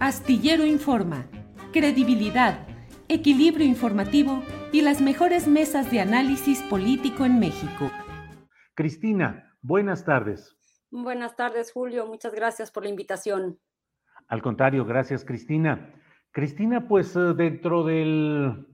Astillero 0.00 0.64
Informa, 0.64 1.26
credibilidad, 1.74 2.66
equilibrio 3.08 3.66
informativo 3.66 4.42
y 4.72 4.80
las 4.80 5.02
mejores 5.02 5.46
mesas 5.46 5.90
de 5.90 6.00
análisis 6.00 6.62
político 6.62 7.26
en 7.26 7.38
México. 7.38 7.90
Cristina, 8.74 9.54
buenas 9.60 10.06
tardes. 10.06 10.56
Buenas 10.90 11.36
tardes, 11.36 11.70
Julio. 11.70 12.06
Muchas 12.06 12.34
gracias 12.34 12.70
por 12.70 12.84
la 12.84 12.88
invitación. 12.88 13.58
Al 14.26 14.40
contrario, 14.40 14.86
gracias, 14.86 15.22
Cristina. 15.22 15.92
Cristina, 16.30 16.88
pues 16.88 17.14
eh, 17.14 17.34
dentro 17.36 17.84
del 17.84 18.68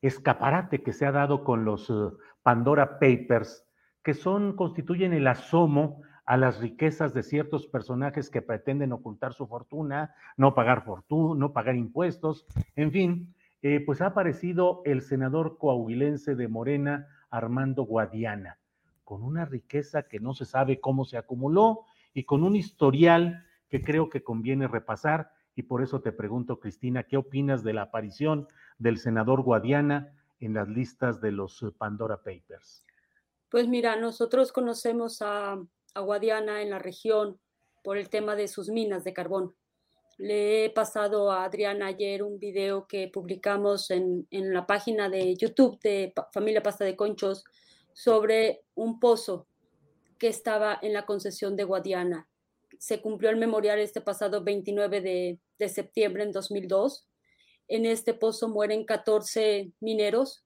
escaparate 0.00 0.82
que 0.82 0.94
se 0.94 1.04
ha 1.04 1.12
dado 1.12 1.44
con 1.44 1.66
los 1.66 1.90
eh, 1.90 2.16
Pandora 2.42 2.98
Papers, 2.98 3.66
que 4.02 4.14
son, 4.14 4.56
constituyen 4.56 5.12
el 5.12 5.26
asomo 5.26 6.00
a 6.30 6.36
las 6.36 6.60
riquezas 6.60 7.12
de 7.12 7.24
ciertos 7.24 7.66
personajes 7.66 8.30
que 8.30 8.40
pretenden 8.40 8.92
ocultar 8.92 9.34
su 9.34 9.48
fortuna, 9.48 10.14
no 10.36 10.54
pagar 10.54 10.84
fortuna, 10.84 11.36
no 11.36 11.52
pagar 11.52 11.74
impuestos, 11.74 12.46
en 12.76 12.92
fin, 12.92 13.34
eh, 13.62 13.82
pues 13.84 14.00
ha 14.00 14.06
aparecido 14.06 14.80
el 14.84 15.02
senador 15.02 15.58
coahuilense 15.58 16.36
de 16.36 16.46
Morena, 16.46 17.08
Armando 17.30 17.82
Guadiana, 17.82 18.60
con 19.02 19.24
una 19.24 19.44
riqueza 19.44 20.04
que 20.04 20.20
no 20.20 20.32
se 20.32 20.44
sabe 20.44 20.78
cómo 20.78 21.04
se 21.04 21.18
acumuló 21.18 21.80
y 22.14 22.22
con 22.22 22.44
un 22.44 22.54
historial 22.54 23.44
que 23.68 23.82
creo 23.82 24.08
que 24.08 24.22
conviene 24.22 24.68
repasar. 24.68 25.32
Y 25.56 25.64
por 25.64 25.82
eso 25.82 26.00
te 26.00 26.12
pregunto, 26.12 26.60
Cristina, 26.60 27.02
¿qué 27.02 27.16
opinas 27.16 27.64
de 27.64 27.72
la 27.72 27.82
aparición 27.82 28.46
del 28.78 28.98
senador 28.98 29.42
Guadiana 29.42 30.12
en 30.38 30.54
las 30.54 30.68
listas 30.68 31.20
de 31.20 31.32
los 31.32 31.66
Pandora 31.76 32.18
Papers? 32.18 32.84
Pues 33.48 33.66
mira, 33.66 33.96
nosotros 33.96 34.52
conocemos 34.52 35.22
a, 35.22 35.60
a 35.94 36.00
Guadiana 36.00 36.62
en 36.62 36.70
la 36.70 36.78
región 36.78 37.38
por 37.82 37.96
el 37.96 38.08
tema 38.08 38.36
de 38.36 38.48
sus 38.48 38.68
minas 38.68 39.04
de 39.04 39.12
carbón. 39.12 39.54
Le 40.18 40.66
he 40.66 40.70
pasado 40.70 41.30
a 41.30 41.44
Adriana 41.44 41.86
ayer 41.86 42.22
un 42.22 42.38
video 42.38 42.86
que 42.86 43.08
publicamos 43.08 43.90
en, 43.90 44.26
en 44.30 44.52
la 44.52 44.66
página 44.66 45.08
de 45.08 45.34
YouTube 45.34 45.80
de 45.80 46.12
Familia 46.32 46.62
Pasta 46.62 46.84
de 46.84 46.96
Conchos 46.96 47.44
sobre 47.94 48.62
un 48.74 49.00
pozo 49.00 49.46
que 50.18 50.28
estaba 50.28 50.78
en 50.82 50.92
la 50.92 51.06
concesión 51.06 51.56
de 51.56 51.64
Guadiana. 51.64 52.28
Se 52.78 53.00
cumplió 53.00 53.30
el 53.30 53.36
memorial 53.36 53.78
este 53.78 54.02
pasado 54.02 54.44
29 54.44 55.00
de, 55.00 55.38
de 55.58 55.68
septiembre 55.68 56.22
en 56.22 56.32
2002. 56.32 57.06
En 57.68 57.86
este 57.86 58.12
pozo 58.12 58.48
mueren 58.48 58.84
14 58.84 59.72
mineros 59.80 60.44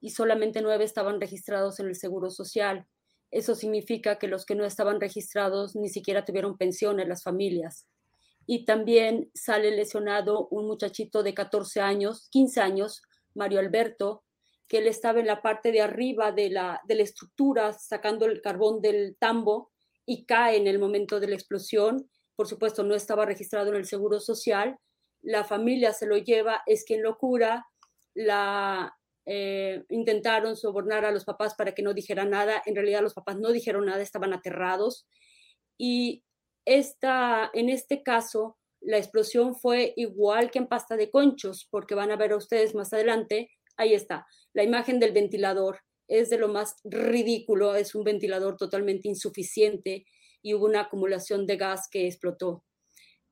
y 0.00 0.10
solamente 0.10 0.62
9 0.62 0.84
estaban 0.84 1.20
registrados 1.20 1.80
en 1.80 1.86
el 1.86 1.96
Seguro 1.96 2.30
Social. 2.30 2.86
Eso 3.30 3.54
significa 3.54 4.18
que 4.18 4.28
los 4.28 4.46
que 4.46 4.54
no 4.54 4.64
estaban 4.64 5.00
registrados 5.00 5.76
ni 5.76 5.88
siquiera 5.88 6.24
tuvieron 6.24 6.56
pensión 6.56 7.00
en 7.00 7.08
las 7.08 7.22
familias 7.22 7.86
y 8.46 8.64
también 8.64 9.30
sale 9.34 9.72
lesionado 9.72 10.46
un 10.50 10.66
muchachito 10.66 11.22
de 11.22 11.34
14 11.34 11.80
años, 11.80 12.28
15 12.30 12.60
años, 12.60 13.02
Mario 13.34 13.58
Alberto, 13.58 14.22
que 14.68 14.78
él 14.78 14.86
estaba 14.86 15.20
en 15.20 15.26
la 15.26 15.42
parte 15.42 15.72
de 15.72 15.80
arriba 15.80 16.32
de 16.32 16.50
la, 16.50 16.80
de 16.86 16.94
la 16.94 17.02
estructura 17.02 17.72
sacando 17.72 18.24
el 18.26 18.40
carbón 18.40 18.80
del 18.80 19.16
tambo 19.18 19.72
y 20.06 20.24
cae 20.24 20.56
en 20.56 20.68
el 20.68 20.78
momento 20.78 21.20
de 21.20 21.28
la 21.28 21.34
explosión. 21.34 22.08
Por 22.36 22.46
supuesto, 22.46 22.84
no 22.84 22.94
estaba 22.94 23.26
registrado 23.26 23.70
en 23.70 23.76
el 23.76 23.86
Seguro 23.86 24.20
Social. 24.20 24.78
La 25.22 25.44
familia 25.44 25.92
se 25.92 26.06
lo 26.06 26.16
lleva, 26.16 26.62
es 26.66 26.84
quien 26.84 27.02
lo 27.02 27.18
cura. 27.18 27.66
La, 28.14 28.95
eh, 29.26 29.84
intentaron 29.90 30.56
sobornar 30.56 31.04
a 31.04 31.10
los 31.10 31.24
papás 31.24 31.54
para 31.54 31.72
que 31.72 31.82
no 31.82 31.92
dijeran 31.94 32.30
nada. 32.30 32.62
En 32.64 32.74
realidad 32.74 33.02
los 33.02 33.14
papás 33.14 33.38
no 33.38 33.52
dijeron 33.52 33.86
nada, 33.86 34.02
estaban 34.02 34.32
aterrados. 34.32 35.06
Y 35.76 36.24
esta, 36.64 37.50
en 37.52 37.68
este 37.68 38.02
caso, 38.02 38.56
la 38.80 38.98
explosión 38.98 39.54
fue 39.54 39.92
igual 39.96 40.50
que 40.50 40.58
en 40.58 40.68
pasta 40.68 40.96
de 40.96 41.10
conchos, 41.10 41.66
porque 41.70 41.94
van 41.94 42.10
a 42.10 42.16
ver 42.16 42.32
a 42.32 42.36
ustedes 42.36 42.74
más 42.74 42.92
adelante, 42.92 43.50
ahí 43.76 43.94
está, 43.94 44.26
la 44.54 44.62
imagen 44.62 45.00
del 45.00 45.12
ventilador 45.12 45.80
es 46.08 46.30
de 46.30 46.38
lo 46.38 46.48
más 46.48 46.76
ridículo, 46.84 47.74
es 47.74 47.94
un 47.94 48.04
ventilador 48.04 48.56
totalmente 48.56 49.08
insuficiente 49.08 50.06
y 50.42 50.54
hubo 50.54 50.66
una 50.66 50.82
acumulación 50.82 51.46
de 51.46 51.56
gas 51.56 51.88
que 51.90 52.06
explotó. 52.06 52.64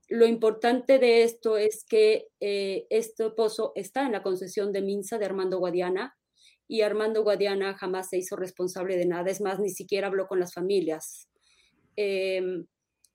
Lo 0.08 0.26
importante 0.26 0.98
de 0.98 1.22
esto 1.22 1.56
es 1.56 1.84
que 1.88 2.28
eh, 2.40 2.86
este 2.90 3.30
pozo 3.30 3.72
está 3.74 4.04
en 4.04 4.12
la 4.12 4.22
concesión 4.22 4.72
de 4.72 4.82
Minsa 4.82 5.18
de 5.18 5.24
Armando 5.24 5.58
Guadiana 5.58 6.14
y 6.68 6.82
Armando 6.82 7.22
Guadiana 7.22 7.74
jamás 7.74 8.10
se 8.10 8.18
hizo 8.18 8.36
responsable 8.36 8.96
de 8.96 9.06
nada, 9.06 9.30
es 9.30 9.40
más, 9.40 9.58
ni 9.60 9.70
siquiera 9.70 10.08
habló 10.08 10.26
con 10.26 10.40
las 10.40 10.52
familias. 10.52 11.28
Eh, 11.96 12.64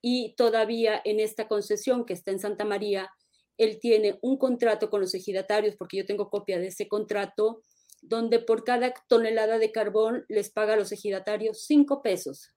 y 0.02 0.34
todavía 0.36 1.02
en 1.04 1.20
esta 1.20 1.48
concesión 1.48 2.06
que 2.06 2.14
está 2.14 2.32
en 2.32 2.40
Santa 2.40 2.66
María, 2.66 3.10
él 3.58 3.80
tiene 3.80 4.18
un 4.22 4.38
contrato 4.38 4.90
con 4.90 5.02
los 5.02 5.14
ejidatarios, 5.14 5.76
porque 5.76 5.98
yo 5.98 6.06
tengo 6.06 6.30
copia 6.30 6.60
de 6.60 6.68
ese 6.68 6.88
contrato, 6.88 7.62
donde 8.02 8.40
por 8.40 8.64
cada 8.64 8.94
tonelada 9.08 9.60
de 9.60 9.72
carbón 9.72 10.26
les 10.30 10.50
paga 10.50 10.74
a 10.74 10.78
los 10.78 10.92
ejidatarios 10.94 11.66
cinco 11.66 12.02
pesos. 12.02 12.54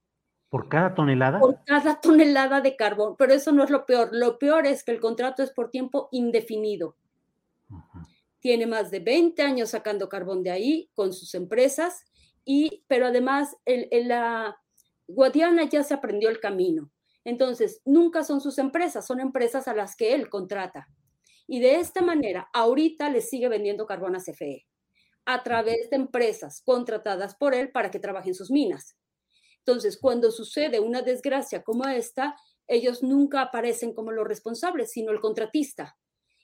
¿Por 0.53 0.69
cada 0.69 0.95
tonelada? 0.95 1.41
Por 1.41 1.65
cada 1.65 2.01
tonelada 2.01 2.61
de 2.61 2.77
carbón, 2.77 3.17
pero 3.17 3.33
eso 3.33 3.51
no 3.51 3.65
es 3.65 3.71
lo 3.71 3.87
peor. 3.87 4.11
Lo 4.13 4.39
peor 4.39 4.67
es 4.67 4.85
que 4.85 4.93
el 4.93 5.01
contrato 5.01 5.43
es 5.43 5.51
por 5.51 5.71
tiempo 5.71 6.09
indefinido. 6.13 6.95
Tiene 8.39 8.67
más 8.67 8.91
de 8.91 9.01
20 9.01 9.43
años 9.43 9.71
sacando 9.71 10.09
carbón 10.09 10.43
de 10.43 10.51
ahí 10.51 10.91
con 10.95 11.13
sus 11.13 11.35
empresas, 11.35 12.05
y, 12.45 12.85
pero 12.87 13.07
además 13.07 13.57
el, 13.65 13.89
la 14.07 14.57
Guadiana 15.09 15.65
ya 15.65 15.83
se 15.83 15.95
aprendió 15.95 16.29
el 16.29 16.39
camino 16.39 16.93
entonces, 17.25 17.81
nunca 17.84 18.25
son 18.25 18.41
sus 18.41 18.59
empresas, 18.59 19.07
son 19.07 19.21
empresas 19.21 19.69
a 19.69 19.75
las 19.75 19.97
que 19.97 20.15
él 20.15 20.28
contrata. 20.28 20.89
Y 21.47 21.60
de 21.60 21.77
esta 21.77 22.03
manera, 22.03 22.48
ahorita 22.53 23.09
le 23.10 23.21
sigue 23.21 23.48
vendiendo 23.48 23.87
carbón 23.87 24.16
a 24.16 24.21
CFE 24.21 24.66
a 25.25 25.45
través 25.45 25.89
de 25.91 25.97
empresas 25.97 26.63
contratadas 26.65 27.37
por 27.37 27.55
él 27.55 27.71
para 27.71 27.93
que 27.93 28.01
trabajen 28.01 28.34
sus 28.34 28.51
minas. 28.51 28.97
Entonces, 29.64 29.98
cuando 29.98 30.30
sucede 30.30 30.80
una 30.80 31.03
desgracia 31.03 31.62
como 31.62 31.86
esta, 31.86 32.36
ellos 32.66 33.03
nunca 33.03 33.42
aparecen 33.42 33.94
como 33.94 34.12
los 34.12 34.26
responsables, 34.26 34.91
sino 34.91 35.12
el 35.12 35.20
contratista. 35.20 35.97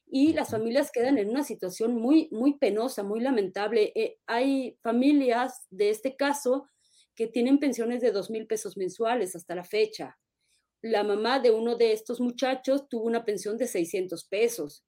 Y 0.06 0.32
las 0.32 0.50
familias 0.50 0.90
quedan 0.90 1.18
en 1.18 1.28
una 1.28 1.44
situación 1.44 1.94
muy, 1.94 2.28
muy 2.32 2.58
penosa, 2.58 3.02
muy 3.02 3.20
lamentable. 3.20 3.92
Eh, 3.94 4.18
hay 4.26 4.78
familias 4.82 5.66
de 5.70 5.90
este 5.90 6.16
caso 6.16 6.68
que 7.14 7.26
tienen 7.26 7.58
pensiones 7.58 8.00
de 8.00 8.12
dos 8.12 8.30
mil 8.30 8.46
pesos 8.46 8.76
mensuales 8.76 9.36
hasta 9.36 9.54
la 9.54 9.64
fecha 9.64 10.18
la 10.82 11.02
mamá 11.02 11.40
de 11.40 11.50
uno 11.50 11.76
de 11.76 11.92
estos 11.92 12.20
muchachos 12.20 12.88
tuvo 12.88 13.04
una 13.04 13.24
pensión 13.24 13.56
de 13.56 13.66
600 13.66 14.24
pesos. 14.24 14.84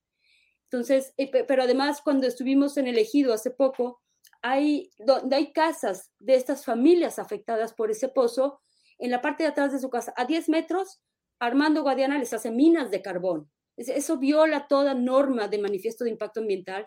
Entonces, 0.65 1.13
eh, 1.17 1.31
pero 1.47 1.65
además 1.65 2.01
cuando 2.03 2.27
estuvimos 2.27 2.77
en 2.77 2.87
el 2.87 2.99
ejido 2.99 3.33
hace 3.33 3.51
poco, 3.51 4.01
hay, 4.43 4.91
donde 4.99 5.37
hay 5.37 5.53
casas 5.53 6.11
de 6.19 6.35
estas 6.35 6.65
familias 6.65 7.19
afectadas 7.19 7.75
por 7.75 7.91
ese 7.91 8.09
pozo, 8.09 8.61
en 8.99 9.11
la 9.11 9.23
parte 9.23 9.45
de 9.45 9.49
atrás 9.49 9.73
de 9.73 9.79
su 9.79 9.89
casa, 9.91 10.13
a 10.17 10.25
10 10.25 10.49
metros, 10.49 11.01
Armando 11.39 11.83
Guadiana 11.83 12.19
les 12.19 12.33
hace 12.35 12.51
minas 12.51 12.91
de 12.91 13.01
carbón. 13.01 13.51
Eso 13.77 14.19
viola 14.19 14.67
toda 14.69 14.93
norma 14.95 15.49
de 15.49 15.59
manifiesto 15.59 16.05
de 16.05 16.11
impacto 16.11 16.41
ambiental, 16.41 16.87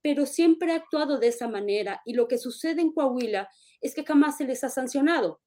pero 0.00 0.24
siempre 0.24 0.72
ha 0.72 0.76
actuado 0.76 1.18
de 1.18 1.28
esa 1.28 1.48
manera. 1.48 2.00
Y 2.06 2.14
lo 2.14 2.26
que 2.28 2.38
sucede 2.38 2.80
en 2.80 2.92
Coahuila 2.92 3.48
es 3.82 3.94
que 3.94 4.04
jamás 4.04 4.38
se 4.38 4.44
les 4.44 4.64
ha 4.64 4.70
sancionado. 4.70 5.40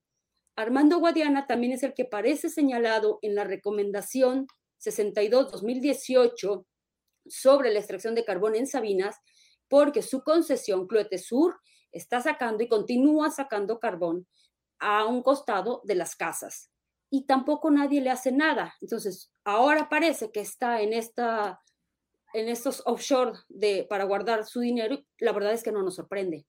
Armando 0.56 1.00
Guadiana 1.00 1.48
también 1.48 1.74
es 1.74 1.82
el 1.82 1.96
que 1.96 2.06
parece 2.06 2.50
señalado 2.50 3.18
en 3.24 3.34
la 3.34 3.44
recomendación 3.44 4.46
62-2018 4.86 6.66
sobre 7.26 7.72
la 7.72 7.80
extracción 7.80 8.14
de 8.14 8.26
carbón 8.26 8.56
en 8.56 8.68
Sabinas, 8.68 9.16
porque 9.74 10.04
su 10.04 10.22
concesión, 10.22 10.86
Cloete 10.86 11.18
Sur, 11.18 11.60
está 11.92 12.22
sacando 12.22 12.64
y 12.64 12.68
continúa 12.68 13.32
sacando 13.32 13.80
carbón 13.80 14.28
a 14.78 15.08
un 15.08 15.24
costado 15.24 15.82
de 15.84 15.96
las 15.96 16.16
casas. 16.16 16.70
Y 17.10 17.26
tampoco 17.26 17.72
nadie 17.72 18.00
le 18.00 18.12
hace 18.12 18.32
nada. 18.32 18.76
Entonces, 18.82 19.34
ahora 19.44 19.90
parece 19.90 20.32
que 20.32 20.42
está 20.42 20.84
en 20.84 20.94
esta 20.94 21.60
en 22.36 22.50
estos 22.50 22.84
offshore 22.86 23.40
de, 23.50 23.88
para 23.90 24.04
guardar 24.04 24.46
su 24.46 24.60
dinero, 24.60 25.04
la 25.18 25.32
verdad 25.32 25.54
es 25.54 25.64
que 25.64 25.72
no 25.72 25.82
nos 25.82 25.96
sorprende. 25.96 26.46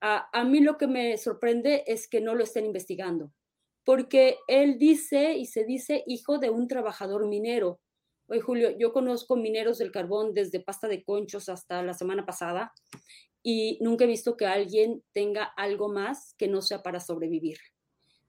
A, 0.00 0.28
a, 0.32 0.42
mí 0.42 0.58
lo 0.58 0.76
que 0.76 0.88
me 0.88 1.16
sorprende 1.18 1.84
es 1.86 2.08
que 2.08 2.20
no 2.20 2.34
lo 2.34 2.42
estén 2.42 2.66
investigando, 2.66 3.32
porque 3.84 4.38
él 4.48 4.76
dice 4.80 5.34
y 5.34 5.46
se 5.46 5.64
dice 5.64 6.02
hijo 6.08 6.38
de 6.38 6.50
un 6.50 6.66
trabajador 6.66 7.28
minero. 7.28 7.78
Oye, 8.26 8.40
Julio, 8.40 8.70
yo 8.78 8.92
conozco 8.92 9.36
mineros 9.36 9.78
del 9.78 9.92
carbón 9.92 10.32
desde 10.32 10.60
pasta 10.60 10.88
de 10.88 11.04
conchos 11.04 11.48
hasta 11.48 11.82
la 11.82 11.92
semana 11.92 12.24
pasada 12.24 12.72
y 13.42 13.78
nunca 13.82 14.04
he 14.04 14.06
visto 14.06 14.36
que 14.36 14.46
alguien 14.46 15.02
tenga 15.12 15.44
algo 15.44 15.90
más 15.90 16.34
que 16.38 16.48
no 16.48 16.62
sea 16.62 16.82
para 16.82 17.00
sobrevivir. 17.00 17.58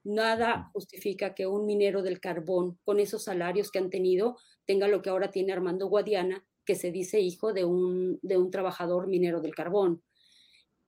Nada 0.04 0.70
justifica 0.74 1.34
que 1.34 1.46
un 1.46 1.64
minero 1.64 2.02
del 2.02 2.20
carbón, 2.20 2.78
con 2.84 3.00
esos 3.00 3.24
salarios 3.24 3.70
que 3.70 3.78
han 3.78 3.90
tenido, 3.90 4.36
tenga 4.66 4.86
lo 4.86 5.00
que 5.00 5.08
ahora 5.08 5.30
tiene 5.30 5.52
Armando 5.52 5.88
Guadiana, 5.88 6.46
que 6.66 6.74
se 6.74 6.92
dice 6.92 7.20
hijo 7.20 7.54
de 7.54 7.64
un, 7.64 8.18
de 8.22 8.36
un 8.36 8.50
trabajador 8.50 9.06
minero 9.06 9.40
del 9.40 9.54
carbón. 9.54 10.02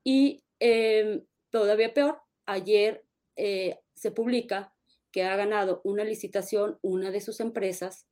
Y 0.04 0.44
eh, 0.60 1.22
todavía 1.50 1.94
peor, 1.94 2.20
ayer 2.44 3.04
eh, 3.36 3.78
se 3.94 4.10
publica 4.10 4.74
que 5.10 5.24
ha 5.24 5.34
ganado 5.36 5.80
una 5.84 6.04
licitación 6.04 6.78
una 6.82 7.10
de 7.10 7.20
sus 7.20 7.40
empresas 7.40 8.07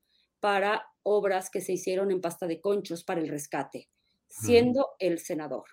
para 0.47 0.87
obras 1.03 1.51
que 1.51 1.61
se 1.61 1.73
hicieron 1.73 2.13
en 2.13 2.21
pasta 2.21 2.47
de 2.47 2.61
conchos 2.61 3.03
para 3.03 3.21
el 3.21 3.27
rescate, 3.27 3.89
siendo 4.29 4.91
el 5.01 5.19
senador. 5.19 5.65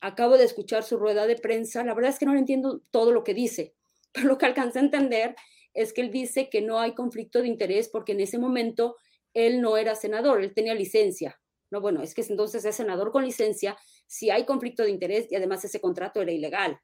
Acabo 0.00 0.38
de 0.38 0.44
escuchar 0.44 0.84
su 0.84 0.98
rueda 0.98 1.26
de 1.26 1.34
prensa, 1.34 1.82
la 1.82 1.94
verdad 1.94 2.12
es 2.12 2.20
que 2.20 2.24
no 2.24 2.36
entiendo 2.36 2.80
todo 2.92 3.10
lo 3.10 3.24
que 3.24 3.34
dice, 3.34 3.74
pero 4.12 4.28
lo 4.28 4.38
que 4.38 4.46
alcancé 4.46 4.78
a 4.78 4.82
entender 4.82 5.34
es 5.72 5.92
que 5.92 6.00
él 6.00 6.12
dice 6.12 6.48
que 6.48 6.60
no 6.62 6.78
hay 6.78 6.94
conflicto 6.94 7.42
de 7.42 7.48
interés 7.48 7.88
porque 7.88 8.12
en 8.12 8.20
ese 8.20 8.38
momento 8.38 8.94
él 9.32 9.60
no 9.60 9.76
era 9.76 9.96
senador, 9.96 10.44
él 10.44 10.54
tenía 10.54 10.74
licencia. 10.74 11.40
No, 11.72 11.80
bueno, 11.80 12.00
es 12.00 12.14
que 12.14 12.22
entonces 12.22 12.64
es 12.64 12.76
senador 12.76 13.10
con 13.10 13.24
licencia 13.24 13.76
si 14.06 14.30
hay 14.30 14.44
conflicto 14.44 14.84
de 14.84 14.90
interés 14.90 15.26
y 15.28 15.34
además 15.34 15.64
ese 15.64 15.80
contrato 15.80 16.22
era 16.22 16.30
ilegal, 16.30 16.78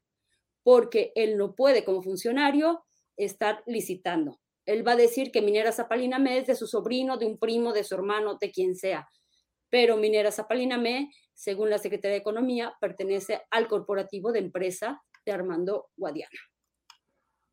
porque 0.63 1.13
él 1.15 1.37
no 1.37 1.55
puede 1.55 1.85
como 1.85 2.03
funcionario 2.03 2.83
estar 3.15 3.63
licitando. 3.67 4.41
Él 4.65 4.87
va 4.87 4.93
a 4.93 4.97
decir 4.97 5.31
que 5.31 5.41
Minera 5.41 5.71
Zapalinamé 5.71 6.37
es 6.39 6.47
de 6.47 6.55
su 6.55 6.67
sobrino, 6.67 7.17
de 7.17 7.25
un 7.25 7.37
primo, 7.37 7.73
de 7.73 7.83
su 7.83 7.95
hermano, 7.95 8.37
de 8.39 8.51
quien 8.51 8.75
sea. 8.75 9.07
Pero 9.69 9.97
Minera 9.97 10.31
Zapalinamé 10.31 11.09
según 11.41 11.71
la 11.71 11.79
Secretaría 11.79 12.13
de 12.13 12.21
Economía, 12.21 12.73
pertenece 12.79 13.41
al 13.49 13.67
corporativo 13.67 14.31
de 14.31 14.39
empresa 14.39 15.01
de 15.25 15.31
Armando 15.31 15.87
Guadiana. 15.97 16.39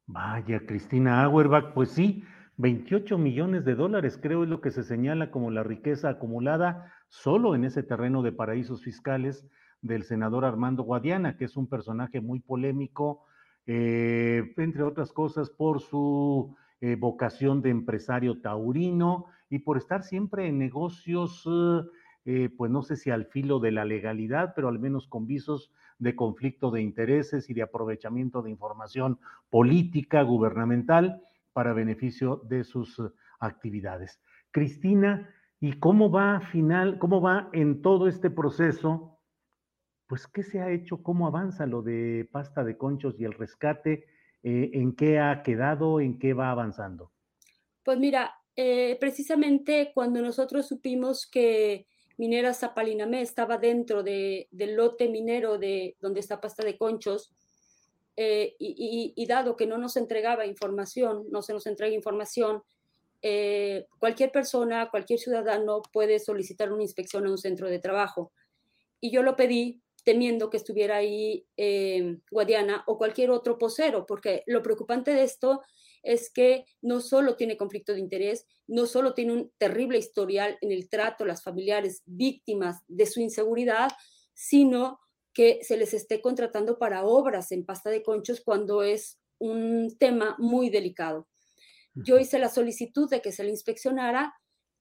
Vaya, 0.06 0.60
Cristina 0.66 1.24
Auerbach, 1.24 1.72
pues 1.72 1.90
sí, 1.92 2.22
28 2.58 3.16
millones 3.16 3.64
de 3.64 3.74
dólares 3.74 4.18
creo 4.20 4.42
es 4.42 4.50
lo 4.50 4.60
que 4.60 4.70
se 4.70 4.82
señala 4.82 5.30
como 5.30 5.50
la 5.50 5.62
riqueza 5.62 6.10
acumulada 6.10 6.92
solo 7.08 7.54
en 7.54 7.64
ese 7.64 7.82
terreno 7.82 8.22
de 8.22 8.32
paraísos 8.32 8.82
fiscales 8.82 9.48
del 9.80 10.02
senador 10.02 10.44
Armando 10.44 10.82
Guadiana, 10.82 11.38
que 11.38 11.46
es 11.46 11.56
un 11.56 11.66
personaje 11.66 12.20
muy 12.20 12.40
polémico, 12.40 13.24
eh, 13.64 14.52
entre 14.58 14.82
otras 14.82 15.12
cosas 15.12 15.48
por 15.48 15.80
su 15.80 16.54
eh, 16.80 16.96
vocación 16.96 17.62
de 17.62 17.70
empresario 17.70 18.40
taurino 18.40 19.26
y 19.50 19.60
por 19.60 19.78
estar 19.78 20.02
siempre 20.02 20.46
en 20.46 20.58
negocios 20.58 21.44
eh, 21.46 21.82
eh, 22.30 22.50
pues 22.54 22.70
no 22.70 22.82
sé 22.82 22.96
si 22.96 23.10
al 23.10 23.24
filo 23.24 23.58
de 23.58 23.72
la 23.72 23.86
legalidad, 23.86 24.52
pero 24.54 24.68
al 24.68 24.78
menos 24.78 25.06
con 25.06 25.26
visos 25.26 25.72
de 25.98 26.14
conflicto 26.14 26.70
de 26.70 26.82
intereses 26.82 27.48
y 27.48 27.54
de 27.54 27.62
aprovechamiento 27.62 28.42
de 28.42 28.50
información 28.50 29.18
política, 29.48 30.20
gubernamental, 30.22 31.22
para 31.54 31.72
beneficio 31.72 32.42
de 32.44 32.64
sus 32.64 33.02
actividades. 33.40 34.20
Cristina, 34.50 35.30
¿y 35.58 35.78
cómo 35.78 36.10
va 36.10 36.40
final, 36.52 36.98
cómo 36.98 37.22
va 37.22 37.48
en 37.54 37.80
todo 37.80 38.06
este 38.08 38.28
proceso? 38.28 39.18
Pues, 40.06 40.26
¿qué 40.26 40.42
se 40.42 40.60
ha 40.60 40.70
hecho? 40.70 41.02
¿Cómo 41.02 41.26
avanza 41.26 41.66
lo 41.66 41.80
de 41.80 42.28
pasta 42.30 42.62
de 42.62 42.76
conchos 42.76 43.18
y 43.18 43.24
el 43.24 43.32
rescate? 43.32 44.04
Eh, 44.42 44.70
¿En 44.74 44.94
qué 44.94 45.18
ha 45.18 45.42
quedado? 45.42 46.00
¿En 46.00 46.18
qué 46.18 46.32
va 46.32 46.50
avanzando? 46.50 47.12
Pues 47.82 47.98
mira, 47.98 48.34
precisamente 48.98 49.92
cuando 49.94 50.20
nosotros 50.20 50.66
supimos 50.66 51.26
que 51.26 51.86
minera 52.16 52.52
Zapalinamé 52.52 53.22
estaba 53.22 53.56
dentro 53.56 54.02
de, 54.02 54.48
del 54.50 54.74
lote 54.74 55.08
minero 55.08 55.58
de 55.58 55.96
donde 56.00 56.20
está 56.20 56.40
pasta 56.40 56.64
de 56.64 56.76
conchos, 56.76 57.32
eh, 58.20 58.56
y, 58.58 59.26
dado 59.28 59.54
que 59.54 59.68
no 59.68 59.78
nos 59.78 59.96
entregaba 59.96 60.44
información, 60.44 61.26
no 61.30 61.40
se 61.40 61.52
nos 61.52 61.68
entrega 61.68 61.94
información, 61.94 62.64
eh, 63.22 63.86
cualquier 64.00 64.32
persona, 64.32 64.90
cualquier 64.90 65.20
ciudadano 65.20 65.82
puede 65.92 66.18
solicitar 66.18 66.72
una 66.72 66.82
inspección 66.82 67.26
a 67.26 67.30
un 67.30 67.38
centro 67.38 67.68
de 67.68 67.78
trabajo. 67.78 68.32
Y 69.00 69.12
yo 69.12 69.22
lo 69.22 69.36
pedí 69.36 69.80
temiendo 70.08 70.48
que 70.48 70.56
estuviera 70.56 70.96
ahí 70.96 71.46
eh, 71.58 72.16
Guadiana 72.30 72.82
o 72.86 72.96
cualquier 72.96 73.30
otro 73.30 73.58
posero, 73.58 74.06
porque 74.06 74.42
lo 74.46 74.62
preocupante 74.62 75.12
de 75.12 75.22
esto 75.22 75.60
es 76.02 76.30
que 76.30 76.64
no 76.80 77.02
solo 77.02 77.36
tiene 77.36 77.58
conflicto 77.58 77.92
de 77.92 78.00
interés, 78.00 78.46
no 78.66 78.86
solo 78.86 79.12
tiene 79.12 79.34
un 79.34 79.52
terrible 79.58 79.98
historial 79.98 80.56
en 80.62 80.72
el 80.72 80.88
trato 80.88 81.24
a 81.24 81.26
las 81.26 81.42
familiares 81.42 82.00
víctimas 82.06 82.78
de 82.88 83.04
su 83.04 83.20
inseguridad, 83.20 83.90
sino 84.32 84.98
que 85.34 85.58
se 85.60 85.76
les 85.76 85.92
esté 85.92 86.22
contratando 86.22 86.78
para 86.78 87.04
obras 87.04 87.52
en 87.52 87.66
pasta 87.66 87.90
de 87.90 88.02
conchos 88.02 88.40
cuando 88.40 88.82
es 88.82 89.20
un 89.36 89.94
tema 89.98 90.36
muy 90.38 90.70
delicado. 90.70 91.28
Yo 91.92 92.18
hice 92.18 92.38
la 92.38 92.48
solicitud 92.48 93.10
de 93.10 93.20
que 93.20 93.30
se 93.30 93.44
le 93.44 93.50
inspeccionara 93.50 94.32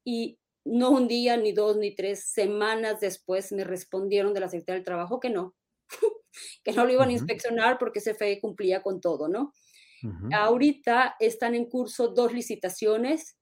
y 0.05 0.39
no 0.67 0.91
un 0.91 1.07
día, 1.07 1.37
ni 1.37 1.51
dos, 1.51 1.77
ni 1.77 1.95
tres 1.95 2.31
semanas 2.31 2.99
después 2.99 3.51
me 3.51 3.63
respondieron 3.63 4.33
de 4.33 4.41
la 4.41 4.49
Secretaría 4.49 4.75
del 4.75 4.85
Trabajo 4.85 5.19
que 5.19 5.29
no, 5.29 5.55
que 6.63 6.71
no 6.73 6.85
lo 6.85 6.93
iban 6.93 7.09
a 7.09 7.13
inspeccionar 7.13 7.77
porque 7.77 8.01
CFE 8.01 8.39
cumplía 8.41 8.81
con 8.81 9.01
todo, 9.01 9.27
¿no? 9.27 9.53
Ahorita 10.31 11.15
están 11.19 11.55
en 11.55 11.65
curso 11.65 12.09
dos 12.09 12.31
licitaciones, 12.31 13.35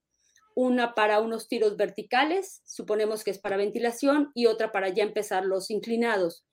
una 0.56 0.96
para 0.96 1.20
unos 1.20 1.50
tiros 1.50 1.76
verticales, 1.76 2.62
suponemos 2.66 3.26
que 3.26 3.32
es 3.32 3.40
para 3.40 3.58
ventilación, 3.58 4.32
y 4.34 4.46
otra 4.46 4.72
para 4.72 4.88
ya 4.90 5.04
empezar 5.04 5.46
los 5.46 5.70
inclinados. 5.70 6.46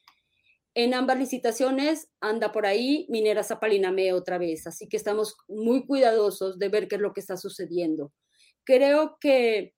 En 0.75 0.95
ambas 0.95 1.19
licitaciones 1.19 2.09
anda 2.21 2.51
por 2.51 2.67
ahí 2.67 3.07
Minera 3.11 3.45
Zapaliname 3.45 4.13
otra 4.13 4.39
vez, 4.39 4.67
así 4.67 4.89
que 4.89 4.97
estamos 4.97 5.37
muy 5.47 5.87
cuidadosos 5.87 6.59
de 6.59 6.69
ver 6.69 6.89
qué 6.89 6.97
es 6.97 7.01
lo 7.01 7.13
que 7.13 7.21
está 7.21 7.37
sucediendo. 7.37 8.13
Creo 8.65 9.19
que 9.21 9.75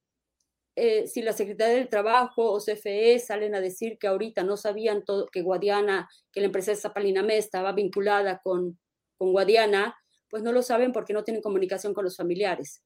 eh, 0.76 1.06
si 1.06 1.22
la 1.22 1.32
Secretaría 1.32 1.76
del 1.76 1.88
Trabajo 1.88 2.52
o 2.52 2.58
CFE 2.58 3.18
salen 3.20 3.54
a 3.54 3.60
decir 3.60 3.96
que 3.98 4.08
ahorita 4.08 4.42
no 4.42 4.56
sabían 4.56 5.04
todo, 5.04 5.26
que 5.26 5.42
Guadiana, 5.42 6.08
que 6.32 6.40
la 6.40 6.46
empresa 6.46 6.72
de 6.72 6.76
Zapaliname 6.76 7.36
estaba 7.36 7.72
vinculada 7.72 8.40
con, 8.42 8.78
con 9.16 9.32
Guadiana, 9.32 9.96
pues 10.28 10.42
no 10.42 10.50
lo 10.50 10.62
saben 10.62 10.92
porque 10.92 11.12
no 11.12 11.22
tienen 11.22 11.42
comunicación 11.42 11.94
con 11.94 12.04
los 12.04 12.16
familiares. 12.16 12.82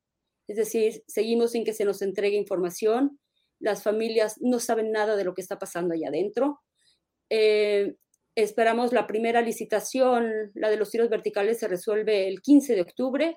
Es 0.49 0.57
decir, 0.57 1.02
seguimos 1.07 1.52
sin 1.52 1.64
que 1.64 1.73
se 1.73 1.87
nos 1.87 2.02
entregue 2.02 2.37
información, 2.37 3.18
las 3.59 3.83
familias 3.83 4.37
no 4.40 4.61
saben 4.61 4.92
nada 4.92 5.16
de 5.16 5.25
lo 5.25 5.35
que 5.35 5.40
está 5.40 5.59
pasando 5.59 5.95
allá 5.95 6.09
adentro. 6.09 6.61
Eh, 7.30 7.97
esperamos 8.35 8.92
la 8.92 9.07
primera 9.07 9.40
licitación, 9.40 10.50
la 10.54 10.68
de 10.68 10.76
los 10.76 10.90
tiros 10.90 11.09
verticales 11.09 11.59
se 11.59 11.68
resuelve 11.68 12.28
el 12.28 12.42
15 12.42 12.75
de 12.75 12.83
octubre 12.83 13.37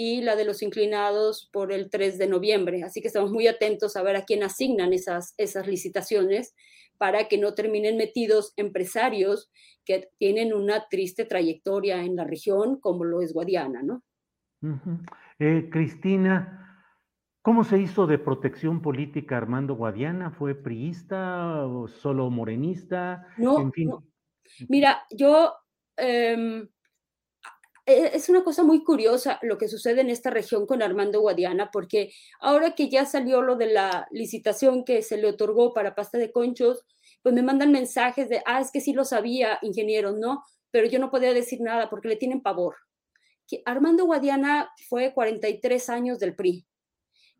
y 0.00 0.20
la 0.20 0.36
de 0.36 0.44
los 0.44 0.62
inclinados 0.62 1.50
por 1.52 1.72
el 1.72 1.90
3 1.90 2.18
de 2.18 2.28
noviembre. 2.28 2.84
Así 2.84 3.00
que 3.00 3.08
estamos 3.08 3.32
muy 3.32 3.48
atentos 3.48 3.96
a 3.96 4.02
ver 4.04 4.14
a 4.14 4.22
quién 4.24 4.44
asignan 4.44 4.92
esas, 4.92 5.34
esas 5.38 5.66
licitaciones 5.66 6.54
para 6.98 7.26
que 7.26 7.36
no 7.36 7.54
terminen 7.54 7.96
metidos 7.96 8.52
empresarios 8.56 9.50
que 9.84 10.08
tienen 10.16 10.54
una 10.54 10.86
triste 10.88 11.24
trayectoria 11.24 12.04
en 12.04 12.14
la 12.14 12.22
región, 12.22 12.78
como 12.78 13.02
lo 13.02 13.22
es 13.22 13.32
Guadiana, 13.32 13.82
¿no? 13.82 14.04
Eh, 15.40 15.68
Cristina, 15.68 16.84
¿cómo 17.42 17.64
se 17.64 17.78
hizo 17.78 18.06
de 18.06 18.18
protección 18.18 18.80
política 18.80 19.36
Armando 19.36 19.74
Guadiana? 19.74 20.30
¿Fue 20.30 20.54
priista 20.54 21.66
o 21.66 21.88
solo 21.88 22.30
morenista? 22.30 23.26
No, 23.36 23.68
Mira, 24.68 25.02
yo... 25.10 25.54
Em, 25.96 26.68
es 27.88 28.28
una 28.28 28.44
cosa 28.44 28.62
muy 28.62 28.84
curiosa 28.84 29.38
lo 29.42 29.56
que 29.56 29.66
sucede 29.66 30.02
en 30.02 30.10
esta 30.10 30.28
región 30.28 30.66
con 30.66 30.82
Armando 30.82 31.20
Guadiana, 31.20 31.70
porque 31.72 32.12
ahora 32.38 32.74
que 32.74 32.90
ya 32.90 33.06
salió 33.06 33.40
lo 33.40 33.56
de 33.56 33.72
la 33.72 34.06
licitación 34.10 34.84
que 34.84 35.02
se 35.02 35.16
le 35.16 35.28
otorgó 35.28 35.72
para 35.72 35.94
pasta 35.94 36.18
de 36.18 36.30
conchos, 36.30 36.84
pues 37.22 37.34
me 37.34 37.42
mandan 37.42 37.72
mensajes 37.72 38.28
de, 38.28 38.42
ah, 38.44 38.60
es 38.60 38.70
que 38.70 38.82
sí 38.82 38.92
lo 38.92 39.04
sabía, 39.04 39.58
ingeniero, 39.62 40.12
¿no? 40.12 40.44
Pero 40.70 40.86
yo 40.86 40.98
no 40.98 41.10
podía 41.10 41.32
decir 41.32 41.62
nada 41.62 41.88
porque 41.88 42.08
le 42.08 42.16
tienen 42.16 42.42
pavor. 42.42 42.76
Que 43.46 43.62
Armando 43.64 44.04
Guadiana 44.04 44.70
fue 44.88 45.14
43 45.14 45.88
años 45.88 46.18
del 46.18 46.36
PRI. 46.36 46.66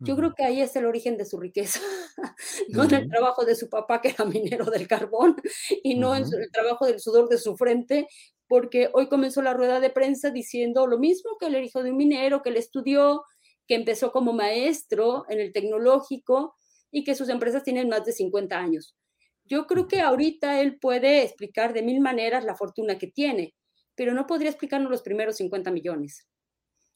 Yo 0.00 0.16
creo 0.16 0.32
que 0.32 0.44
ahí 0.44 0.60
es 0.60 0.76
el 0.76 0.86
origen 0.86 1.16
de 1.16 1.24
su 1.24 1.40
riqueza, 1.40 1.80
no 2.68 2.84
en 2.84 2.94
el 2.94 3.08
trabajo 3.10 3.44
de 3.44 3.56
su 3.56 3.68
papá, 3.68 4.00
que 4.00 4.10
era 4.10 4.24
minero 4.24 4.66
del 4.66 4.86
carbón, 4.86 5.36
y 5.82 5.96
no 5.96 6.14
en 6.14 6.22
el 6.22 6.52
trabajo 6.52 6.86
del 6.86 7.00
sudor 7.00 7.28
de 7.28 7.36
su 7.36 7.56
frente, 7.56 8.06
porque 8.48 8.90
hoy 8.94 9.08
comenzó 9.08 9.42
la 9.42 9.54
rueda 9.54 9.78
de 9.78 9.90
prensa 9.90 10.30
diciendo 10.30 10.86
lo 10.86 10.98
mismo 10.98 11.36
que 11.38 11.46
el 11.46 11.62
hijo 11.62 11.82
de 11.82 11.90
un 11.90 11.96
minero, 11.96 12.42
que 12.42 12.48
él 12.48 12.56
estudió, 12.56 13.22
que 13.66 13.74
empezó 13.74 14.10
como 14.10 14.32
maestro 14.32 15.26
en 15.28 15.40
el 15.40 15.52
tecnológico 15.52 16.56
y 16.90 17.04
que 17.04 17.14
sus 17.14 17.28
empresas 17.28 17.62
tienen 17.62 17.88
más 17.88 18.04
de 18.04 18.12
50 18.12 18.58
años. 18.58 18.96
Yo 19.44 19.66
creo 19.66 19.86
que 19.86 20.00
ahorita 20.00 20.60
él 20.60 20.78
puede 20.78 21.22
explicar 21.22 21.72
de 21.72 21.82
mil 21.82 22.00
maneras 22.00 22.44
la 22.44 22.56
fortuna 22.56 22.98
que 22.98 23.06
tiene, 23.06 23.54
pero 23.94 24.14
no 24.14 24.26
podría 24.26 24.50
explicarnos 24.50 24.90
los 24.90 25.02
primeros 25.02 25.36
50 25.36 25.70
millones. 25.70 26.26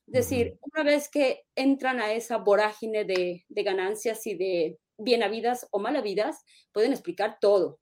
Es 0.06 0.28
decir, 0.28 0.58
una 0.60 0.82
vez 0.82 1.08
que 1.08 1.42
entran 1.54 2.00
a 2.00 2.12
esa 2.12 2.38
vorágine 2.38 3.04
de, 3.04 3.44
ganancias 3.48 4.26
y 4.26 4.34
de 4.34 4.78
bien 4.98 5.22
habidas 5.22 5.66
o 5.70 5.78
mal 5.78 5.96
habidas, 5.96 6.44
pueden 6.72 6.92
explicar 6.92 7.38
todo, 7.40 7.80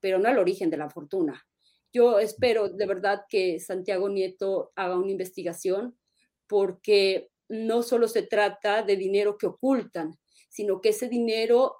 pero 0.00 0.18
no 0.18 0.28
el 0.28 0.38
origen 0.38 0.70
de 0.70 0.76
la 0.76 0.90
fortuna. 0.90 1.46
Yo 1.92 2.18
espero 2.18 2.68
de 2.68 2.86
verdad 2.86 3.22
que 3.28 3.58
Santiago 3.58 4.08
Nieto 4.08 4.72
haga 4.76 4.96
una 4.98 5.10
investigación 5.10 5.98
porque 6.46 7.30
no 7.48 7.82
solo 7.82 8.06
se 8.06 8.22
trata 8.22 8.82
de 8.82 8.96
dinero 8.96 9.36
que 9.36 9.46
ocultan, 9.46 10.16
sino 10.48 10.80
que 10.80 10.90
ese 10.90 11.08
dinero 11.08 11.76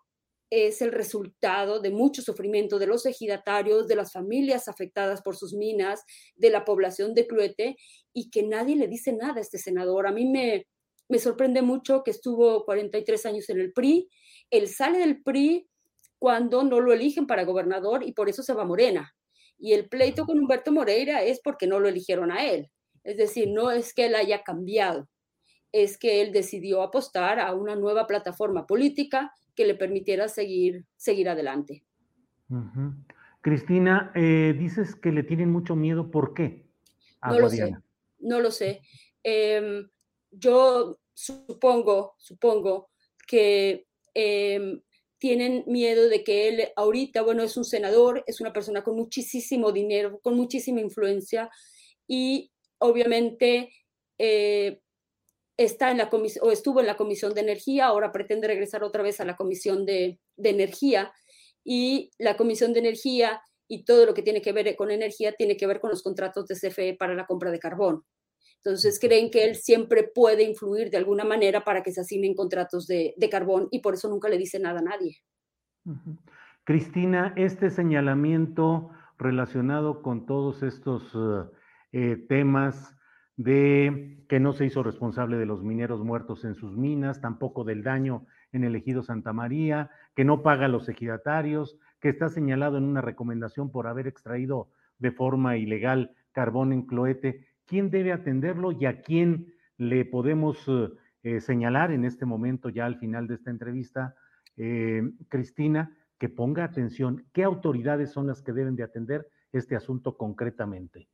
es 0.51 0.83
el 0.83 0.91
resultado 0.91 1.81
de 1.81 1.91
mucho 1.91 2.23
sufrimiento 2.23 2.81
de 2.81 2.89
los 2.89 3.07
ejidatarios, 3.07 3.87
de 3.87 3.95
las 3.95 4.13
familias 4.13 4.67
afectadas 4.67 5.23
por 5.23 5.37
sus 5.37 5.55
minas, 5.55 6.03
de 6.35 6.51
la 6.51 6.65
población 6.65 7.15
de 7.15 7.29
Cluete, 7.29 7.77
y 8.13 8.31
que 8.31 8.43
nadie 8.43 8.75
le 8.75 8.89
dice 8.89 9.13
nada 9.13 9.37
a 9.37 9.41
este 9.41 9.59
senador. 9.59 10.09
A 10.09 10.13
mí 10.13 10.27
me, 10.27 10.67
me 11.09 11.21
sorprende 11.21 11.63
mucho 11.63 12.03
que 12.03 12.11
estuvo 12.11 12.65
43 12.65 13.27
años 13.27 13.49
en 13.49 13.61
el 13.61 13.73
PRI. 13.73 14.09
Él 14.51 14.69
sale 14.69 14.99
del 14.99 15.23
PRI 15.23 15.69
cuando 16.19 16.65
no 16.65 16.81
lo 16.81 16.93
eligen 16.93 17.29
para 17.29 17.45
gobernador 17.45 18.03
y 18.03 18.13
por 18.13 18.29
eso 18.29 18.43
se 18.43 18.53
va 18.53 18.63
a 18.63 18.67
Morena. 18.67 19.15
Y 19.61 19.75
el 19.75 19.89
pleito 19.89 20.25
con 20.25 20.39
Humberto 20.39 20.73
Moreira 20.73 21.23
es 21.23 21.41
porque 21.41 21.67
no 21.67 21.79
lo 21.79 21.89
eligieron 21.89 22.33
a 22.33 22.47
él. 22.47 22.71
Es 23.05 23.17
decir, 23.17 23.49
no 23.49 23.71
es 23.71 23.95
que 23.95 24.07
él 24.07 24.15
haya 24.15 24.43
cambiado, 24.43 25.09
es 25.73 25.99
que 25.99 26.23
él 26.23 26.33
decidió 26.33 26.83
apostar 26.83 27.39
a 27.39 27.55
una 27.55 27.77
nueva 27.77 28.07
plataforma 28.07 28.67
política 28.67 29.33
que 29.55 29.67
le 29.67 29.75
permitiera 29.75 30.29
seguir, 30.29 30.87
seguir 30.97 31.29
adelante. 31.29 31.85
Cristina, 33.41 34.11
eh, 34.15 34.55
dices 34.59 34.97
que 34.97 35.13
le 35.13 35.23
tienen 35.23 35.51
mucho 35.51 35.77
miedo, 35.77 36.11
¿por 36.11 36.35
qué? 36.35 36.67
no 37.23 37.39
lo 37.39 37.51
sé, 37.51 37.77
no 38.21 38.41
lo 38.41 38.51
sé. 38.51 38.81
Em, 39.23 39.89
yo 40.31 40.99
supongo, 41.13 42.15
supongo 42.19 42.91
que 43.27 43.87
em, 44.15 44.81
tienen 45.21 45.65
miedo 45.67 46.09
de 46.09 46.25
que 46.25 46.49
él 46.49 46.69
ahorita, 46.75 47.23
bueno, 47.23 47.43
es 47.43 47.57
un 47.57 47.65
senador, 47.65 48.25
es 48.27 48.41
una 48.41 48.53
persona 48.53 48.83
con 48.83 48.97
muchísimo 48.97 49.71
dinero, 49.71 50.19
con 50.23 50.35
muchísima 50.35 50.81
influencia 50.81 51.51
y 52.09 52.51
obviamente 52.79 53.71
eh, 54.19 54.81
está 55.59 55.91
en 55.91 55.99
la 55.99 56.09
comisión 56.09 56.49
o 56.49 56.51
estuvo 56.51 56.81
en 56.81 56.87
la 56.87 56.97
comisión 56.97 57.35
de 57.35 57.43
energía, 57.43 57.87
ahora 57.87 58.13
pretende 58.13 58.49
regresar 58.49 58.83
otra 58.83 59.03
vez 59.03 59.21
a 59.21 59.27
la 59.27 59.37
comisión 59.37 59.85
de, 59.85 60.19
energía 60.39 61.13
y 61.63 62.11
la 62.19 62.39
comisión 62.39 62.73
de 62.73 62.81
energía 62.81 63.43
y 63.69 63.85
todo 63.85 64.07
lo 64.07 64.15
que 64.15 64.23
tiene 64.23 64.41
que 64.41 64.53
ver 64.53 64.75
con 64.75 64.91
energía 64.91 65.33
tiene 65.33 65.59
que 65.59 65.67
ver 65.67 65.81
con 65.81 65.91
los 65.91 66.03
contratos 66.03 66.47
de 66.47 66.57
CFE 66.57 66.97
para 66.99 67.15
la 67.15 67.27
compra 67.27 67.51
de 67.51 67.59
carbón. 67.59 68.05
Entonces 68.63 68.99
creen 69.01 69.31
que 69.31 69.45
él 69.45 69.57
siempre 69.57 70.05
puede 70.15 70.43
influir 70.43 70.91
de 70.91 70.99
alguna 70.99 71.25
manera 71.25 71.65
para 71.65 71.83
que 71.83 71.93
se 71.93 72.03
asignen 72.03 72.35
contratos 72.35 72.87
de, 72.87 73.15
carbón 73.31 73.69
y 73.71 73.81
por 73.81 73.95
eso 73.95 74.09
nunca 74.09 74.29
le 74.29 74.37
dice 74.37 74.59
nada 74.59 74.81
a 74.81 74.83
nadie. 74.83 75.17
Cristina, 76.65 77.33
este 77.37 77.71
señalamiento 77.71 78.91
relacionado 79.19 80.03
con 80.03 80.27
todos 80.27 80.63
estos 80.63 81.17
eh, 81.93 82.17
temas 82.29 82.95
de 83.37 84.23
que 84.29 84.39
no 84.39 84.53
se 84.53 84.67
hizo 84.67 84.83
responsable 84.83 85.39
de 85.39 85.47
los 85.47 85.63
mineros 85.63 86.05
muertos 86.05 86.45
en 86.45 86.55
sus 86.55 86.77
minas, 86.77 87.23
tampoco 87.23 87.65
del 87.65 87.83
daño 87.83 88.27
en 88.53 88.65
el 88.65 88.77
ejido 88.77 89.03
Santa 89.03 89.33
María, 89.33 89.91
que 90.15 90.25
no 90.25 90.43
paga 90.43 90.67
a 90.67 90.69
los 90.69 90.89
ejidatarios, 90.89 91.79
que 92.01 92.11
está 92.11 92.29
señalado 92.29 92.77
en 92.77 92.85
una 92.85 93.01
recomendación 93.01 93.71
por 93.71 93.87
haber 93.87 94.07
extraído 94.07 94.69
de 94.99 95.13
forma 95.13 95.57
ilegal 95.57 96.15
carbón 96.33 96.73
en 96.73 96.83
cloete. 96.83 97.47
¿Quién 97.71 97.89
debe 97.89 98.11
atenderlo 98.11 98.73
y 98.73 98.85
a 98.87 99.01
quién 99.01 99.55
le 99.79 100.05
podemos 100.05 100.59
eh, 101.23 101.41
señalar 101.41 101.93
en 101.93 102.05
este 102.05 102.27
momento, 102.27 102.69
ya 102.69 102.85
al 102.85 102.99
final 102.99 103.29
de 103.29 103.37
esta 103.37 103.51
entrevista, 103.51 104.17
eh, 104.57 105.03
Cristina, 105.29 105.97
que 106.19 106.29
ponga 106.29 106.65
atención? 106.65 107.29
¿Qué 107.33 107.45
autoridades 107.45 108.11
son 108.11 108.27
las 108.27 108.43
que 108.43 108.53
deben 108.53 108.75
de 108.75 108.83
atender 108.83 109.29
este 109.53 109.77
asunto 109.77 110.17
concretamente? 110.17 111.07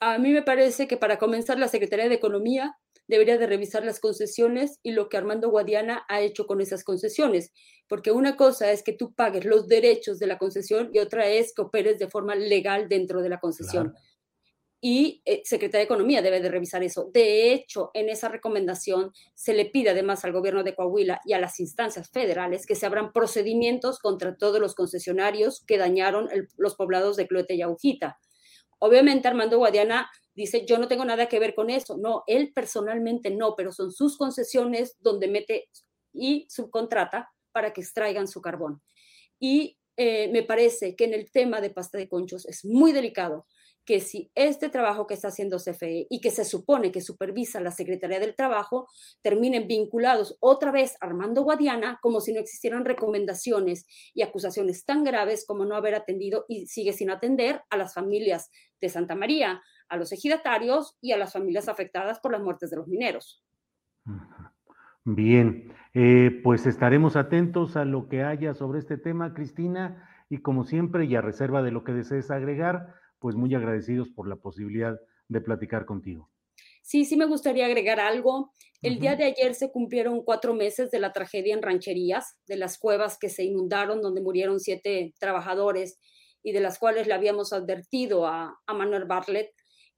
a 0.00 0.18
mí 0.18 0.32
me 0.32 0.42
parece 0.42 0.86
que 0.86 0.96
para 0.96 1.18
comenzar 1.18 1.58
la 1.58 1.68
Secretaría 1.68 2.08
de 2.08 2.14
Economía 2.14 2.78
debería 3.08 3.38
de 3.38 3.46
revisar 3.46 3.84
las 3.84 4.00
concesiones 4.00 4.78
y 4.82 4.92
lo 4.92 5.08
que 5.08 5.16
Armando 5.16 5.50
Guadiana 5.50 6.04
ha 6.08 6.20
hecho 6.20 6.46
con 6.46 6.60
esas 6.60 6.84
concesiones, 6.84 7.52
porque 7.88 8.12
una 8.12 8.36
cosa 8.36 8.70
es 8.70 8.82
que 8.82 8.92
tú 8.92 9.12
pagues 9.14 9.44
los 9.44 9.66
derechos 9.66 10.18
de 10.18 10.26
la 10.26 10.38
concesión 10.38 10.90
y 10.92 10.98
otra 10.98 11.26
es 11.26 11.54
que 11.54 11.62
operes 11.62 11.98
de 11.98 12.08
forma 12.08 12.34
legal 12.34 12.88
dentro 12.88 13.22
de 13.22 13.28
la 13.30 13.40
concesión. 13.40 13.94
Y 14.80 15.22
eh, 15.24 15.42
Secretaría 15.44 15.80
de 15.80 15.84
Economía 15.84 16.22
debe 16.22 16.40
de 16.40 16.48
revisar 16.50 16.82
eso. 16.84 17.10
De 17.12 17.52
hecho, 17.52 17.90
en 17.94 18.08
esa 18.08 18.28
recomendación 18.28 19.12
se 19.34 19.52
le 19.52 19.64
pide 19.64 19.90
además 19.90 20.24
al 20.24 20.32
gobierno 20.32 20.62
de 20.62 20.74
Coahuila 20.74 21.20
y 21.24 21.32
a 21.32 21.40
las 21.40 21.58
instancias 21.58 22.10
federales 22.10 22.64
que 22.64 22.76
se 22.76 22.86
abran 22.86 23.12
procedimientos 23.12 23.98
contra 23.98 24.36
todos 24.36 24.60
los 24.60 24.74
concesionarios 24.74 25.64
que 25.66 25.78
dañaron 25.78 26.28
los 26.56 26.76
poblados 26.76 27.16
de 27.16 27.26
Cloete 27.26 27.54
y 27.54 27.62
Agujita 27.62 28.18
Obviamente 28.78 29.28
Armando 29.28 29.58
Guadiana 29.58 30.08
dice, 30.34 30.64
yo 30.64 30.78
no 30.78 30.88
tengo 30.88 31.04
nada 31.04 31.28
que 31.28 31.40
ver 31.40 31.54
con 31.54 31.70
eso. 31.70 31.96
No, 31.98 32.22
él 32.26 32.52
personalmente 32.54 33.30
no, 33.30 33.54
pero 33.56 33.72
son 33.72 33.92
sus 33.92 34.16
concesiones 34.16 34.96
donde 35.00 35.28
mete 35.28 35.68
y 36.12 36.46
subcontrata 36.48 37.30
para 37.52 37.72
que 37.72 37.80
extraigan 37.80 38.28
su 38.28 38.40
carbón. 38.40 38.80
Y 39.40 39.78
eh, 39.96 40.28
me 40.32 40.44
parece 40.44 40.94
que 40.94 41.04
en 41.04 41.14
el 41.14 41.30
tema 41.30 41.60
de 41.60 41.70
pasta 41.70 41.98
de 41.98 42.08
conchos 42.08 42.46
es 42.46 42.64
muy 42.64 42.92
delicado 42.92 43.46
que 43.88 44.00
si 44.00 44.30
este 44.34 44.68
trabajo 44.68 45.06
que 45.06 45.14
está 45.14 45.28
haciendo 45.28 45.56
CFE 45.56 46.08
y 46.10 46.20
que 46.20 46.30
se 46.30 46.44
supone 46.44 46.92
que 46.92 47.00
supervisa 47.00 47.58
la 47.58 47.70
Secretaría 47.70 48.20
del 48.20 48.36
Trabajo 48.36 48.86
terminen 49.22 49.66
vinculados 49.66 50.36
otra 50.40 50.70
vez 50.70 50.98
a 51.00 51.06
Armando 51.06 51.40
Guadiana 51.40 51.98
como 52.02 52.20
si 52.20 52.34
no 52.34 52.38
existieran 52.38 52.84
recomendaciones 52.84 53.86
y 54.12 54.20
acusaciones 54.20 54.84
tan 54.84 55.04
graves 55.04 55.46
como 55.46 55.64
no 55.64 55.74
haber 55.74 55.94
atendido 55.94 56.44
y 56.48 56.66
sigue 56.66 56.92
sin 56.92 57.08
atender 57.08 57.62
a 57.70 57.78
las 57.78 57.94
familias 57.94 58.50
de 58.78 58.90
Santa 58.90 59.14
María, 59.14 59.62
a 59.88 59.96
los 59.96 60.12
ejidatarios 60.12 60.98
y 61.00 61.12
a 61.12 61.16
las 61.16 61.32
familias 61.32 61.66
afectadas 61.70 62.20
por 62.20 62.32
las 62.32 62.42
muertes 62.42 62.68
de 62.68 62.76
los 62.76 62.88
mineros. 62.88 63.42
Bien, 65.04 65.72
eh, 65.94 66.42
pues 66.44 66.66
estaremos 66.66 67.16
atentos 67.16 67.74
a 67.78 67.86
lo 67.86 68.06
que 68.10 68.22
haya 68.22 68.52
sobre 68.52 68.80
este 68.80 68.98
tema, 68.98 69.32
Cristina, 69.32 70.06
y 70.28 70.42
como 70.42 70.64
siempre, 70.64 71.06
y 71.06 71.16
a 71.16 71.22
reserva 71.22 71.62
de 71.62 71.70
lo 71.70 71.84
que 71.84 71.94
desees 71.94 72.30
agregar, 72.30 72.98
pues 73.18 73.36
muy 73.36 73.54
agradecidos 73.54 74.08
por 74.08 74.28
la 74.28 74.36
posibilidad 74.36 74.98
de 75.28 75.40
platicar 75.40 75.84
contigo. 75.84 76.30
Sí, 76.82 77.04
sí 77.04 77.16
me 77.16 77.26
gustaría 77.26 77.66
agregar 77.66 78.00
algo. 78.00 78.54
El 78.80 78.98
día 78.98 79.16
de 79.16 79.24
ayer 79.24 79.54
se 79.54 79.70
cumplieron 79.70 80.22
cuatro 80.22 80.54
meses 80.54 80.90
de 80.90 81.00
la 81.00 81.12
tragedia 81.12 81.52
en 81.54 81.62
rancherías, 81.62 82.36
de 82.46 82.56
las 82.56 82.78
cuevas 82.78 83.18
que 83.18 83.28
se 83.28 83.44
inundaron, 83.44 84.00
donde 84.00 84.22
murieron 84.22 84.60
siete 84.60 85.12
trabajadores 85.18 85.98
y 86.42 86.52
de 86.52 86.60
las 86.60 86.78
cuales 86.78 87.06
le 87.06 87.14
habíamos 87.14 87.52
advertido 87.52 88.26
a, 88.26 88.58
Manuel 88.68 89.04
Bartlett. 89.04 89.50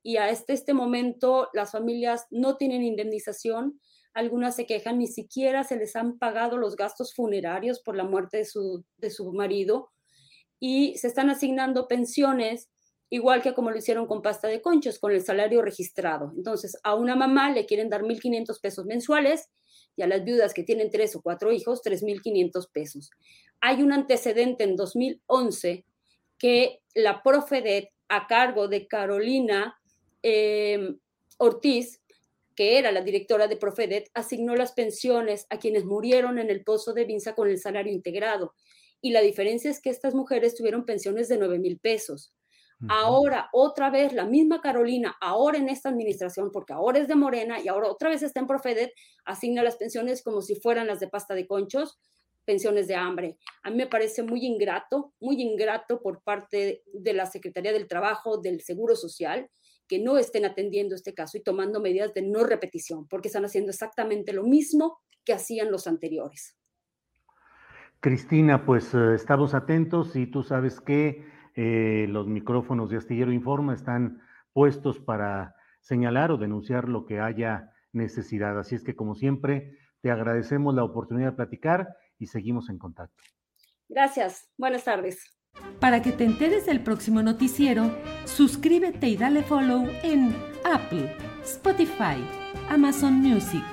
Y 0.03 0.17
a 0.17 0.31
este, 0.31 0.55
este 0.55 0.73
momento 0.73 1.49
las 1.53 1.73
familias 1.73 2.27
no 2.31 2.57
tienen 2.57 2.83
indemnización, 2.83 3.79
algunas 4.15 4.57
se 4.57 4.67
quejan, 4.67 4.99
ni 4.99 5.07
siquiera 5.07 5.63
se 5.63 5.77
les 5.77 5.95
han 5.95 6.19
pagado 6.19 6.57
los 6.57 6.75
gastos 6.75 7.15
funerarios 7.15 7.81
por 7.81 7.97
la 7.97 8.05
muerte 8.05 8.39
de 8.39 8.45
su, 8.47 8.85
de 8.97 9.11
su 9.11 9.33
marido 9.33 9.91
y 10.59 10.97
se 10.99 11.07
están 11.09 11.31
asignando 11.31 11.89
pensiones 11.89 12.71
igual 13.11 13.43
que 13.43 13.53
como 13.55 13.71
lo 13.71 13.77
hicieron 13.77 14.07
con 14.07 14.23
pasta 14.23 14.49
de 14.49 14.63
conchos, 14.63 14.99
con 15.01 15.13
el 15.13 15.23
salario 15.23 15.63
registrado. 15.63 16.33
Entonces, 16.37 16.79
a 16.85 16.95
una 16.95 17.17
mamá 17.17 17.51
le 17.51 17.67
quieren 17.67 17.91
dar 17.91 18.03
1.500 18.03 18.61
pesos 18.61 18.87
mensuales 18.87 19.51
y 19.97 20.03
a 20.03 20.07
las 20.07 20.25
viudas 20.25 20.55
que 20.55 20.63
tienen 20.63 20.91
tres 20.91 21.17
o 21.17 21.21
cuatro 21.21 21.53
hijos, 21.53 21.83
3.500 21.83 22.71
pesos. 22.73 23.11
Hay 23.61 23.83
un 23.83 23.93
antecedente 23.93 24.65
en 24.65 24.77
2011 24.77 25.85
que 26.39 26.81
la 26.95 27.23
Profedet, 27.23 27.91
a 28.09 28.27
cargo 28.27 28.69
de 28.69 28.87
Carolina, 28.87 29.79
em, 30.23 30.99
Ortiz, 31.39 32.01
que 32.55 32.79
era 32.79 32.93
la 32.93 33.03
directora 33.03 33.49
de 33.49 33.57
Profedet, 33.57 34.11
asignó 34.15 34.55
las 34.55 34.73
pensiones 34.73 35.47
a 35.51 35.59
quienes 35.59 35.85
murieron 35.85 36.39
en 36.39 36.51
el 36.51 36.63
pozo 36.63 36.93
de 36.93 37.05
Vinza 37.05 37.35
con 37.35 37.49
el 37.49 37.59
salario 37.59 37.93
integrado. 37.93 38.55
Y 39.03 39.11
la 39.11 39.21
diferencia 39.21 39.71
es 39.71 39.81
que 39.81 39.91
estas 39.91 40.15
mujeres 40.15 40.55
tuvieron 40.55 40.85
pensiones 40.85 41.29
de 41.29 41.39
9 41.39 41.59
mil 41.59 41.79
pesos. 41.79 42.33
Ahora, 42.89 43.51
otra 43.53 43.91
vez, 43.91 44.13
la 44.13 44.25
misma 44.25 44.61
Carolina, 44.61 45.17
ahora 45.21 45.59
en 45.59 45.69
esta 45.69 45.91
administración, 45.91 46.51
porque 46.51 46.73
ahora 46.73 46.99
es 46.99 47.09
de 47.09 47.15
Morena 47.15 47.61
y 47.61 47.69
ahora 47.69 47.89
otra 47.89 48.09
vez 48.09 48.23
está 48.23 48.41
en 48.41 48.47
Profedet, 48.47 48.93
asigna 49.25 49.63
las 49.63 49.77
pensiones 49.77 50.23
como 50.23 50.41
si 50.41 50.55
fueran 50.55 50.87
las 50.87 51.01
de 51.01 51.09
pasta 51.09 51.35
de 51.35 51.47
conchos, 51.47 51.99
pensiones 52.45 52.89
de 52.89 52.95
hambre. 52.95 53.37
A 53.63 53.71
mí 53.71 53.77
me 53.77 53.87
parece 53.87 54.23
muy 54.23 54.47
ingrato, 54.47 55.13
muy 55.21 55.41
ingrato 55.43 56.01
por 56.01 56.23
parte 56.23 56.83
de 56.93 57.13
la 57.13 57.27
Secretaría 57.27 57.73
del 57.73 57.87
Trabajo, 57.87 58.39
del 58.39 58.63
Seguro 58.63 58.97
Social, 58.97 59.51
que 59.87 59.99
no 59.99 60.17
estén 60.17 60.45
atendiendo 60.45 60.95
este 60.95 61.13
caso 61.13 61.37
y 61.37 61.43
tomando 61.43 61.81
medidas 61.81 62.15
de 62.15 62.23
no 62.23 62.45
repetición, 62.45 63.07
porque 63.09 63.29
están 63.29 63.45
haciendo 63.45 63.71
exactamente 63.71 64.33
lo 64.33 64.45
mismo 64.45 65.01
que 65.25 65.33
hacían 65.33 65.71
los 65.71 65.87
anteriores. 65.87 66.57
Cristina, 68.01 68.65
pues 68.65 68.95
eh, 68.95 69.15
estamos 69.15 69.53
atentos 69.53 70.17
y 70.17 70.27
tú 70.27 70.43
sabes 70.43 70.81
que 70.81 71.27
eh, 71.55 72.07
los 72.09 72.27
micrófonos 72.27 72.91
de 72.91 72.99
Astillero 72.99 73.33
Informa 73.33 73.75
están 73.75 74.21
puestos 74.53 74.99
para 75.01 75.55
señalar 75.81 76.31
o 76.33 76.37
denunciar 76.37 76.89
lo 76.89 77.07
que 77.07 77.21
haya 77.21 77.73
necesidad. 77.93 78.59
Así 78.59 78.75
es 78.75 78.85
que, 78.85 78.95
como 78.95 79.15
siempre, 79.15 79.79
te 80.01 80.11
agradecemos 80.11 80.75
la 80.75 80.85
oportunidad 80.85 81.31
de 81.31 81.37
platicar 81.37 81.89
y 82.19 82.27
seguimos 82.27 82.69
en 82.71 82.79
contacto. 82.79 83.23
Gracias. 83.89 84.49
Buenas 84.57 84.85
tardes. 84.85 85.37
Para 85.81 86.01
que 86.03 86.13
te 86.13 86.25
enteres 86.25 86.67
del 86.67 86.83
próximo 86.83 87.23
noticiero, 87.23 87.91
suscríbete 88.25 89.09
y 89.09 89.17
dale 89.17 89.43
follow 89.43 89.89
en 90.03 90.35
Apple, 90.65 91.17
Spotify, 91.43 92.23
Amazon 92.69 93.15
Music, 93.15 93.65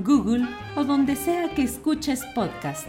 Google 0.00 0.46
o 0.76 0.84
donde 0.84 1.14
sea 1.14 1.54
que 1.54 1.62
escuches 1.62 2.24
podcast. 2.34 2.88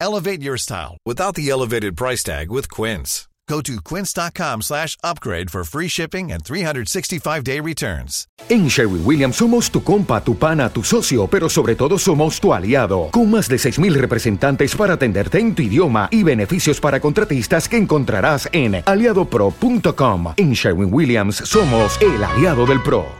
Elevate 0.00 0.42
your 0.42 0.56
style 0.56 0.96
without 1.06 1.34
the 1.34 1.48
elevated 1.50 1.96
price 1.96 2.22
tag 2.22 2.50
with 2.50 2.68
Quince. 2.70 3.28
Go 3.50 3.60
to 3.62 3.80
quince.com 3.82 4.62
slash 4.62 4.96
upgrade 5.02 5.50
for 5.50 5.64
free 5.64 5.88
shipping 5.88 6.30
and 6.30 6.44
365-day 6.44 7.58
returns. 7.58 8.28
En 8.48 8.68
Sherwin 8.68 9.04
Williams 9.04 9.36
somos 9.36 9.72
tu 9.72 9.82
compa, 9.82 10.22
tu 10.22 10.36
pana, 10.36 10.70
tu 10.70 10.84
socio, 10.84 11.26
pero 11.26 11.48
sobre 11.48 11.74
todo 11.74 11.98
somos 11.98 12.38
tu 12.38 12.54
aliado. 12.54 13.08
Con 13.10 13.28
más 13.28 13.48
de 13.48 13.58
6,000 13.58 13.94
representantes 13.94 14.76
para 14.76 14.94
atenderte 14.94 15.40
en 15.40 15.56
tu 15.56 15.62
idioma 15.62 16.08
y 16.12 16.22
beneficios 16.22 16.80
para 16.80 17.00
contratistas 17.00 17.68
que 17.68 17.76
encontrarás 17.76 18.48
en 18.52 18.84
aliadopro.com. 18.86 20.34
En 20.36 20.52
Sherwin 20.52 20.94
Williams 20.94 21.36
somos 21.36 21.98
el 22.00 22.22
aliado 22.22 22.66
del 22.66 22.80
PRO. 22.84 23.19